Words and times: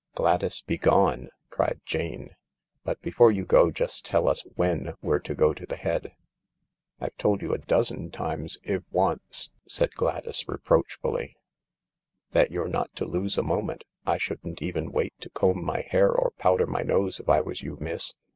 "Gladys, 0.15 0.63
begone!" 0.63 1.29
cried 1.51 1.79
Jane;" 1.85 2.35
but 2.83 2.99
before 3.03 3.31
you 3.31 3.45
go 3.45 3.69
just 3.69 4.03
tell 4.03 4.27
us 4.27 4.41
when 4.55 4.95
we're 5.03 5.19
to 5.19 5.35
go 5.35 5.53
to 5.53 5.63
the 5.63 5.75
Head."" 5.75 6.15
I've 6.99 7.15
told 7.17 7.43
you 7.43 7.53
a 7.53 7.59
dozen 7.59 8.09
times, 8.09 8.57
if 8.63 8.81
once," 8.91 9.51
said 9.67 9.91
Gladys 9.93 10.47
re 10.49 10.57
proachfully," 10.57 11.35
that 12.31 12.49
you're 12.49 12.67
not 12.67 12.91
to 12.95 13.05
lose 13.05 13.37
a 13.37 13.43
moment. 13.43 13.83
I 14.03 14.17
shouldn't 14.17 14.59
even 14.63 14.91
wait 14.91 15.13
to 15.19 15.29
comb 15.29 15.63
my 15.63 15.81
hair 15.81 16.11
or 16.11 16.31
powder 16.31 16.65
my 16.65 16.81
nose 16.81 17.19
if 17.19 17.29
I 17.29 17.41
was 17.41 17.61
you, 17.61 17.77
miss. 17.79 18.15